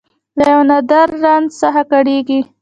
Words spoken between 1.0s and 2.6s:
رنځ څخه کړېږي